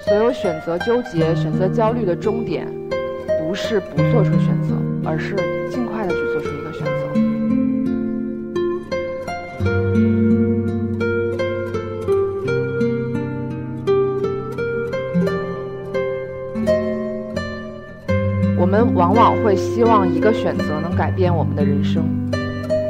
[0.00, 2.66] 所有选择纠结、选择焦虑的终点，
[3.38, 5.36] 不是不做出选择，而是
[5.70, 6.90] 尽快的去做出一个选择。
[18.58, 22.04] 我们往往会希望一个选择能改变我们的人生。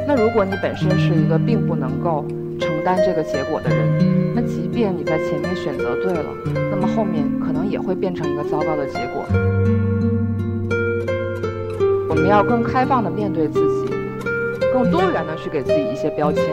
[0.07, 2.25] 那如果你本身是一个并不能够
[2.59, 4.20] 承担这个结果的人，
[4.71, 6.25] 便你在前面选择对了，
[6.71, 9.25] 那么后面可能也会变成一个糟糕的结果。
[12.09, 13.93] 我们要更开放的面对自己，
[14.73, 16.43] 更多元的去给自己一些标签，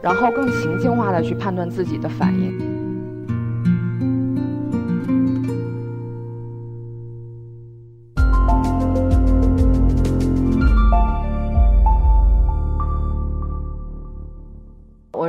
[0.00, 2.79] 然后更情境化的去判断自己的反应。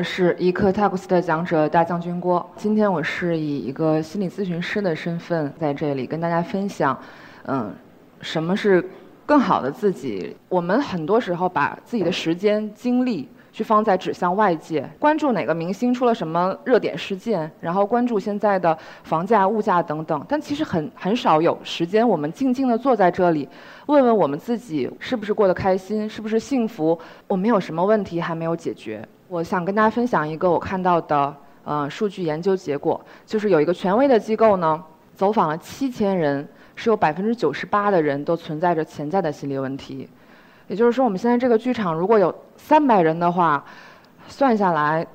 [0.04, 2.48] 是一课 Talks 的讲者大将军郭。
[2.56, 6.98] 今天我是以一个心理咨询师的身份在这里跟大家分享，
[7.46, 7.74] 嗯，
[8.22, 8.84] 什么是
[9.26, 10.36] 更好的自己？
[10.50, 20.26] 我们很多时候把自己的时间精力去放在指向外界，关注哪个明星出了什么热点事件，然后关注现在的房价、物价等等。
[20.28, 23.48] 但其实很很少有时间，我们静静的坐在这里，
[23.86, 26.98] 问问我们自己是不是过得开心，是不是幸福？
[27.28, 29.08] 我们有什么问题还没有解决？
[29.32, 34.84] 我想跟大家分享一个我看到的呃数据研究结果，就是有一个权威的机构呢，
[35.16, 40.06] 走访了七千人，是有百分之九十八的人都存在着潜在的心理问题。
[40.68, 43.64] 也就是说，我们现在这个剧场如果有三百人的话，
[44.28, 45.08] 算下来，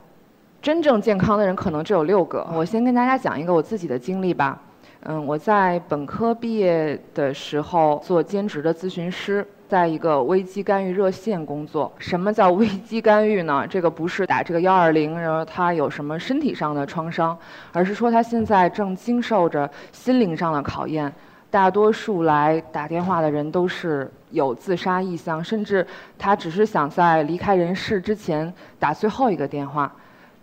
[0.63, 2.43] 真正健康的人可能只有六个。
[2.55, 4.59] 我先跟大家讲一个我自己的经历吧。
[5.03, 9.47] 嗯，我在本科毕业的时候做兼职的咨询师。
[9.69, 11.93] 在一个危机干预热线工作。
[11.99, 13.67] 什么叫危机干预呢？
[13.69, 17.37] 这个不是打这个幺二零，然后他有什么身体上的创伤，
[17.73, 21.13] 而是说他现在正经受着心灵上的考验。
[21.49, 25.87] 大多数来打电话的人都是有自杀意向，甚至
[26.19, 29.91] 他只是想在离开人世之前打最后一个电话，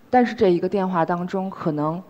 [0.09, 2.01] 但是这一个电话当中，可能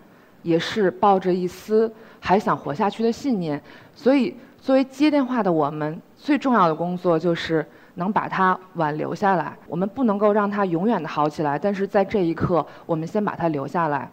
[0.42, 3.60] 也是抱着一丝还想活下去的信念。
[3.94, 4.34] 所以，
[4.64, 6.00] 作为接电话的我们。
[6.16, 7.66] 最重要的工作就是
[7.96, 9.54] 能把它挽留下来。
[9.68, 14.08] 我们不能够让它永远的好起来，但是在这一刻，我们先把它留下来。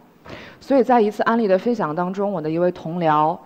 [0.60, 3.38] 所以在一次案例的分享当中，我的一位同僚，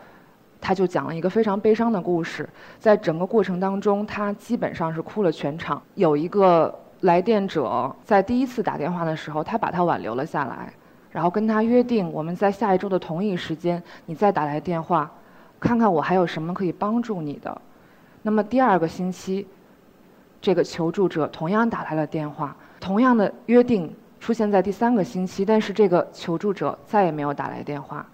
[0.60, 2.50] 他就讲了一个非常悲伤的故事。
[2.80, 5.80] 在整个过程当中，他基本上是哭了全场。
[5.94, 10.74] 有一个来电者在第一次打电话的时候，他把他挽留了下来，
[11.12, 15.12] 然后跟他约定，我们在下一周的同一时间，你再打来电话，
[15.66, 17.60] 看看我还有什么可以帮助你的。
[18.22, 19.48] 那么第二个星期，
[20.40, 28.06] 这个求助者同样打来了电话，同样的约定出现在第三个星期，但是这个求助者再也没有打来电话，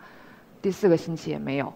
[0.62, 1.74] 第四个星期也没有，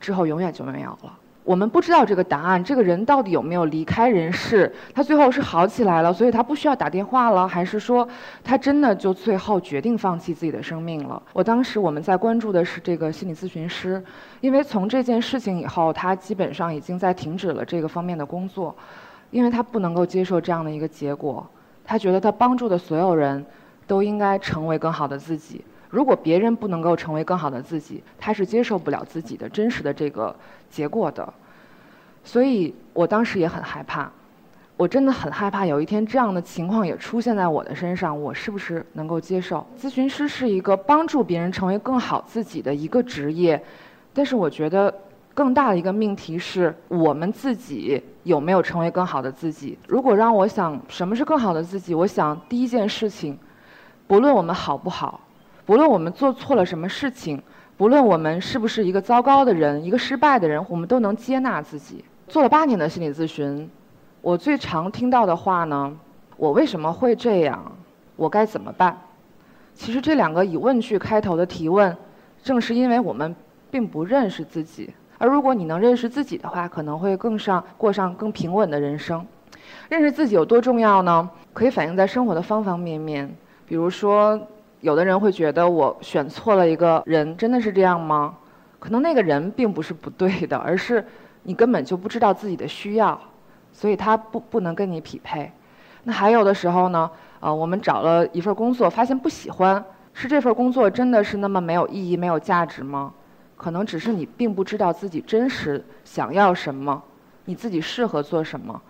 [0.00, 1.16] 之后永远就没有了。
[1.48, 4.70] 我们不知道这个答案，这个人到底有没有离开人世？
[4.92, 8.06] 他最后是好起来了，所以他不需要打电话了，还是说
[8.44, 11.22] 他真的就最后决定放弃自己的生命了？
[11.32, 14.04] 我当时我们在关注的是这个心理咨询师，
[14.42, 18.76] 因为从这件事情以后，他基本上已经在停止了这个方面的工作，
[19.30, 21.48] 因为他不能够接受这样的一个结果，
[21.82, 23.42] 他觉得他帮助的所有人
[23.86, 25.64] 都应该成为更好的自己。
[25.90, 30.34] 如果别人不能够成为更好的自己，他是接受不了自己的真实的这个
[30.70, 31.32] 结果的。
[32.24, 34.10] 所以我当时也很害怕，
[34.76, 39.66] 我真的很害怕有一天这样的情况也出现在我的身上，我是不是能够接受？
[39.80, 43.62] 咨询师是一个帮助别人成为更好自己的一个职业，
[44.12, 44.92] 但是我觉得
[45.32, 49.78] 更大的一个命题是我们自己有没有成为更好的自己。
[49.86, 53.38] 如果让我想什么是更好的自己，我想第一件事情，
[54.06, 55.18] 不论我们好不好。
[55.68, 57.42] 不论我们做错了什么事情，
[57.76, 62.02] 不论我们是不是一个糟糕的人、一个失败的人，我们都能接纳自己。
[62.26, 63.70] 做了八年的心理咨询，
[64.22, 65.94] 我最常听到的话呢，
[66.38, 67.70] 我为什么会这样？
[68.16, 68.98] 我该怎么办？
[69.74, 71.94] 其实这两个以问句开头的提问，
[72.42, 73.36] 正是因为我们
[73.70, 74.90] 并不认识自己。
[75.18, 79.22] 而如果你能认识自己的话，可能会更上过上更平稳的人生。
[79.90, 81.28] 认识自己有多重要呢？
[81.52, 83.30] 可以反映在生活的方方面面，
[83.66, 84.40] 比如说。
[84.80, 88.36] 有的人会觉得我选错了一个人，真的是这样吗？
[88.78, 91.04] 可能那个人并不是不对的，而是
[91.42, 93.20] 你根本就不知道自己的需要，
[93.72, 95.50] 所以他不不能跟你匹配。
[96.04, 97.10] 那还有的时候呢，
[97.40, 99.84] 呃，我们找了一份工作，发现不喜欢，
[100.14, 103.12] 是这份工作真的是那么没有意义、没有价值吗？
[103.56, 107.02] 可能只是你并不知道自己真实想要什么，
[107.46, 108.80] 你自己适合做什么，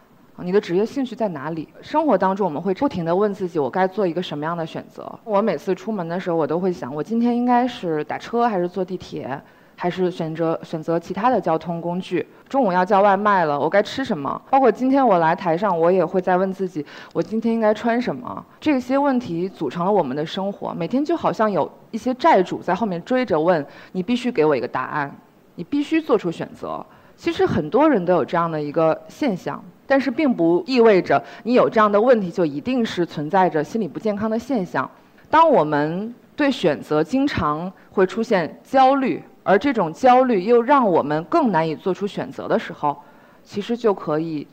[0.44, 1.68] 你的职业兴趣在哪里？
[1.82, 5.18] 生活当中，我们会不停地问自己：我该做一个什么样的选择？
[5.24, 9.40] 我每次出门的时候，我都会想：我今天应该是打车还是坐地铁？
[9.80, 12.26] 还是选择选择其他的交通工具。
[12.48, 14.40] 中午要叫外卖了，我该吃什么？
[14.50, 18.44] 包括今天我来台上，我也会在问自己，我今天应该穿什么？
[18.60, 20.74] 这些问题组成了我们的生活。
[20.74, 25.16] 每天就好像有一些债主在后面追着问，你必须给我一个答案，
[25.54, 26.84] 你必须做出选择。
[27.16, 34.88] 其实很多人都有这样的一个现象，但是并不意味着你有这样的问题就一定是存在着心理不健康的现象。
[35.28, 39.20] 当我们对选择经常会出现焦虑。
[39.44, 42.94] 而这种焦虑又让我们更难以做出选择的时候，
[43.42, 44.46] 其实就可以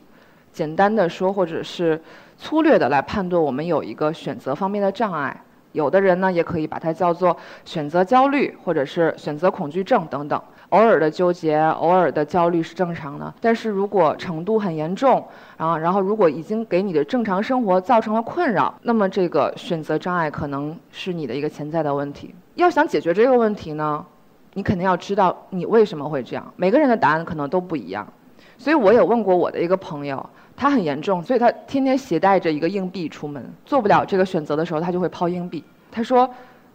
[0.54, 2.00] 简单的说，或者是
[2.38, 5.38] 粗略的来判断，我们有一个选择方面的障碍。
[5.76, 7.36] 有的人呢，也可以把它叫做
[7.66, 10.40] 选择焦虑，或者是选择恐惧症等等。
[10.70, 15.22] 偶尔的纠结，偶尔的焦虑是正常的，但是如果程度很严重，
[15.58, 22.34] 啊然后如果已经给你的正常生活造成了困扰，那么这个选择障碍可能是你的一个潜在的问题。
[22.54, 24.04] 要想解决这个问题呢？
[24.54, 28.10] 你肯定要知道你为什么会这样，每个人的答案可能都不一样，
[28.58, 30.24] 所以我有问过我的一个朋友，
[30.56, 35.62] 他很严重，所以他天天携带着一个硬币出门，做不了这个选择的时候，他就会抛硬币。
[35.92, 36.28] 他说，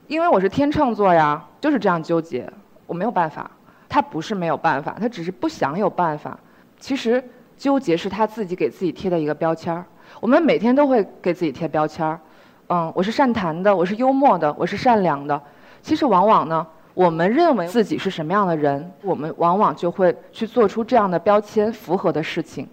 [0.08, 2.48] 因为我是天秤座呀，就是这样纠结，
[2.86, 3.50] 我没有办法。
[3.90, 6.40] 他不是没有办法，他只是不想有办法。
[6.80, 7.22] 其实
[7.58, 9.84] 纠结是他自己给自己贴的一个标签儿。
[10.20, 12.20] 我们每天都会给自己贴标签儿，
[12.68, 15.42] 嗯，我是善谈的，我是幽默的，我是善良的。
[15.82, 16.66] 其实往往呢。
[16.94, 22.68] 我们认为自己是什么样的人，我们往往就会去做出这样的标签符合的事情。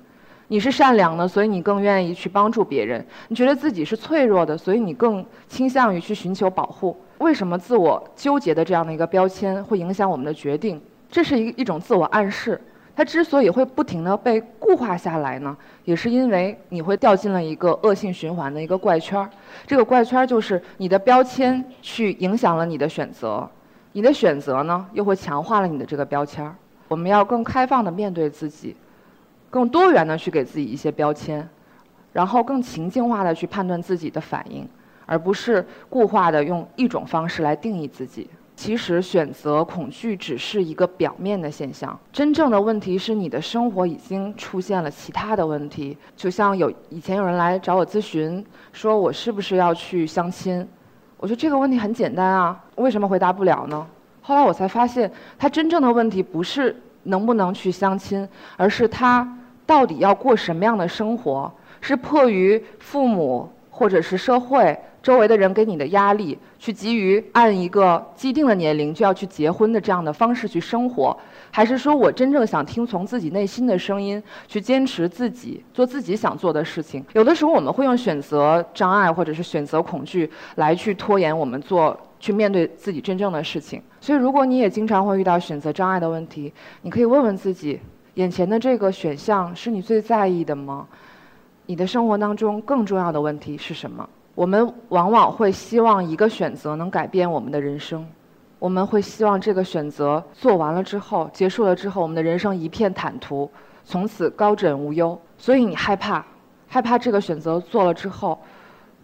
[0.48, 6.96] 你是善良的，所以你更愿意去帮助别人；你觉得自己是脆弱的，所以你更倾向于去寻求保护。
[7.18, 10.80] 为什么自我纠结的这样的一个标签会影响我们的决定？
[11.10, 12.60] 这是一一种自我暗示。
[12.96, 19.30] 它之所以会不停地被固化下来呢，也是因为你会掉进了一个恶性循环的一个怪圈儿。
[19.66, 23.48] 这个怪圈儿就是你的标签去影响了你的选择。
[23.98, 26.54] 你的选择呢，又会强化了你的这个标签儿。
[26.86, 28.76] 我们要更开放的面对自己，
[29.50, 31.44] 更多元的去给自己一些标签，
[32.12, 34.64] 然后更情境化的去判断自己的反应，
[35.04, 38.30] 而不是固化的用一种方式来定义自己。
[38.54, 45.98] 其实选择恐惧只是一个表面的现象，真正的问题是你的生活已经出现了其他的问题。
[46.16, 50.64] 就像有以前有人来找我咨询，说我是不是要去相亲。
[51.18, 53.86] 我觉得这个问题很简单啊，为什么回答不了呢？
[54.22, 56.74] 后来我才发现，他真正的问题不是
[57.04, 58.26] 能不能去相亲，
[58.56, 59.26] 而是他
[59.66, 61.50] 到底要过什么样的生活？
[61.80, 64.78] 是迫于父母或者是社会？
[65.08, 71.16] 周围的人给你的压力，去急于按一个既定的年龄就要去结婚的这样的方式去生活，
[71.50, 77.02] 还是说我真正想听从自己内心的声音，去坚持自己做自己想做的事情？
[77.14, 83.82] 有的时候我们会用选择障碍或者是选择恐惧来去拖延我们做去面对自己真正的事情。
[84.02, 86.52] 所以，如果你也经常会遇到选择障碍的问题，
[86.82, 87.80] 你可以问问自己：
[88.16, 90.86] 眼前的这个选项是你最在意的吗？
[91.64, 94.06] 你的生活当中更重要的问题是什么？
[94.38, 98.06] 我们往往会希望一个选择能改变我们的人生，
[98.60, 103.50] 我们会希望这个选择做完了之后，结束了之后，我们的人生一片坦途，
[103.82, 105.20] 从此高枕无忧。
[105.36, 106.24] 所以你害怕，
[106.68, 108.38] 害怕这个选择做了之后，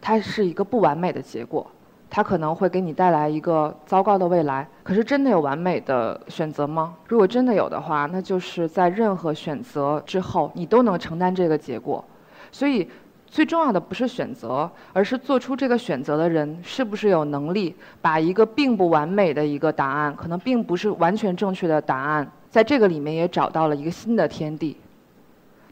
[0.00, 1.68] 它是一个不完美的结果，
[2.08, 4.64] 它可能会给你带来一个糟糕的未来。
[4.84, 6.94] 可是真的有完美的选择吗？
[7.08, 12.04] 如果真的有的话，那就是在任何选择之后，你都能承担这个结果。
[12.52, 12.88] 所以。
[13.34, 24.76] 最重要的不是选择，而是做出这个选择的人是不是有能力把一个并不完美的一个答案，可能并不是完全正确的答案，在这个里面也找到了一个新的天地。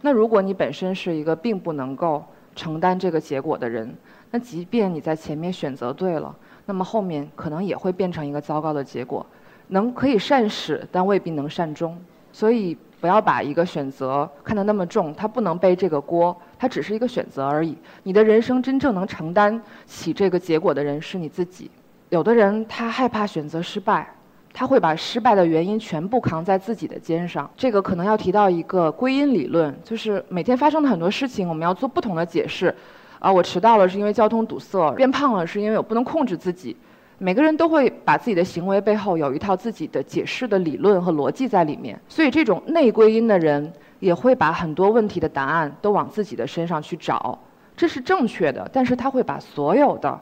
[0.01, 2.25] 那如果你本身是一个并不能够
[2.57, 3.95] 承担这个结果的人，
[4.33, 6.35] 那即便你在前面选择对了，
[6.67, 9.25] 那么后面可能也会变成一个糟糕的结果，
[9.69, 11.97] 能可以善始，但未必能善终。
[12.33, 12.77] 所以。
[13.03, 17.77] 不要把一个选择看得那么重，他不能背这个锅，他只是一个选择而已。
[18.05, 21.69] 你的人生真正能承担起这个结果的人是你自己。
[22.11, 24.09] 有的人他害怕选择失败，
[24.53, 27.51] 他会把失败的原因全部扛在自己的肩上。
[27.57, 32.73] 这个可能要提到一个归因理论，就是每天发生的很多事情，我们要做不同的解释。
[33.19, 36.77] 啊，我迟到了是因为交通堵塞， 变胖了是因为我不能控制自己。
[37.23, 47.39] 每个人都会把自己的行为背后有一套自己的解释的理论和逻辑在里面，所以这种内归因的人也会把很多问题的答案都往自己的身上去找，
[47.77, 48.69] 这是正确的。
[48.73, 50.21] 但是他会把所有的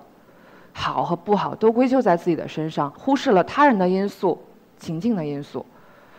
[0.74, 4.38] 好和不好都归咎在自己的身上，忽视了他人的因素、
[4.76, 5.64] 情境的因素。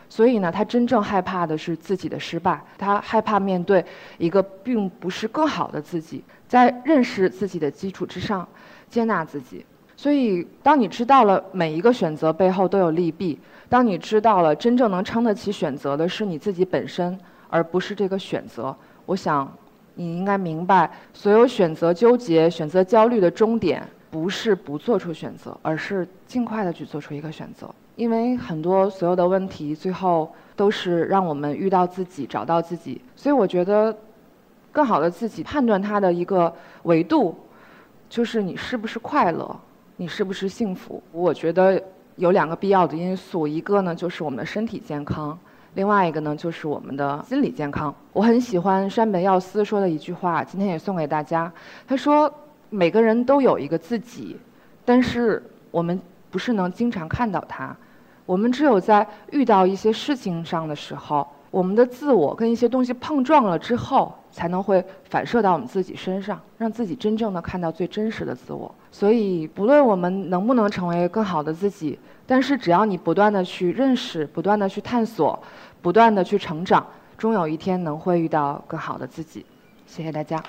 [0.10, 3.86] 所以呢，他真正害怕的是自己的失败，他害怕面对
[4.18, 8.50] 一个并不是更好的自己，在认识自己的基础之上，
[8.90, 9.64] 接纳自己。
[10.02, 13.38] 所以，当你知道了每一个选择背后都有利弊，
[13.70, 17.16] 当你知道了真正能撑得起选择的是你自己本身，
[17.52, 19.48] 而不是这个选择，我想，
[19.94, 27.70] 你应该明白，所有选择纠结、选择焦虑的终点，不是不做出选择，而是尽快的去做出一个选择。
[27.96, 33.00] 因为很多所有的问题，最后都是让我们遇到自己、找到自己。
[33.16, 33.96] 所以，我觉得，
[34.72, 36.52] 更好的自己判断它的一个
[36.86, 37.38] 维度，
[38.10, 39.60] 就是你是不是快乐。
[40.02, 41.00] 你是不是幸福？
[41.12, 41.80] 我觉得
[42.16, 45.38] 有两个必要的因素，一个呢就是我们的身体健康，
[45.76, 47.94] 另外一个呢就是我们的心理健康。
[48.12, 51.54] 我很喜欢山本耀司说的一句话，今天也送给大家。
[51.88, 52.34] 他说
[52.72, 54.36] ：“每个人都有一个自己，
[54.84, 57.78] 但是我们不是能经常看到他，
[58.26, 68.74] 我们只有在遇到一些事情上的时候。”我们的自我跟一些东西碰撞了之后，才能会反射到我们自己身上，让自己真正的看到最真实的自我。
[68.92, 75.38] 所以，不论我们能不能成为更好的自己，但是只要你不断的去认识，不断的去探索，
[75.82, 76.86] 不断的去成长，
[77.18, 79.46] 终有一天能会遇到更好的自己。
[79.86, 80.42] 谢谢大家。